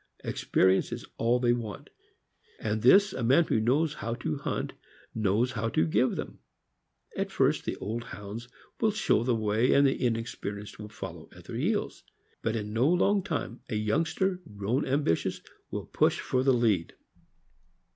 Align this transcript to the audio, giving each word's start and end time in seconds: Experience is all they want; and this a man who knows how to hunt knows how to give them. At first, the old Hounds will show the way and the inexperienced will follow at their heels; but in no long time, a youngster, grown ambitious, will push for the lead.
Experience 0.23 0.91
is 0.91 1.05
all 1.19 1.39
they 1.39 1.53
want; 1.53 1.91
and 2.59 2.81
this 2.81 3.13
a 3.13 3.21
man 3.23 3.43
who 3.43 3.59
knows 3.59 3.93
how 3.93 4.15
to 4.15 4.35
hunt 4.39 4.73
knows 5.13 5.51
how 5.51 5.69
to 5.69 5.85
give 5.85 6.15
them. 6.15 6.39
At 7.15 7.29
first, 7.29 7.65
the 7.65 7.75
old 7.75 8.05
Hounds 8.05 8.47
will 8.79 8.89
show 8.89 9.23
the 9.23 9.35
way 9.35 9.73
and 9.73 9.85
the 9.85 10.03
inexperienced 10.03 10.79
will 10.79 10.89
follow 10.89 11.29
at 11.35 11.43
their 11.45 11.55
heels; 11.55 12.01
but 12.41 12.55
in 12.55 12.73
no 12.73 12.89
long 12.89 13.21
time, 13.21 13.59
a 13.69 13.75
youngster, 13.75 14.41
grown 14.57 14.87
ambitious, 14.87 15.39
will 15.69 15.85
push 15.85 16.19
for 16.19 16.41
the 16.41 16.51
lead. 16.55 16.95